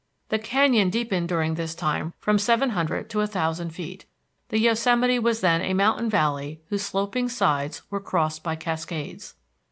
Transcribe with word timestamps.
The 0.29 0.39
canyon 0.39 0.89
deepened 0.89 1.29
during 1.29 1.53
this 1.53 1.75
time 1.75 2.13
from 2.17 2.39
seven 2.39 2.71
hundred 2.71 3.07
to 3.11 3.21
a 3.21 3.27
thousand 3.27 3.69
feet. 3.69 4.05
The 4.49 4.57
Yosemite 4.57 5.19
was 5.19 5.41
then 5.41 5.61
a 5.61 5.75
mountain 5.75 6.09
valley 6.09 6.59
whose 6.69 6.81
sloping 6.81 7.29
sides 7.29 7.83
were 7.91 7.99
crossed 7.99 8.41
by 8.41 8.55
cascades. 8.55 9.35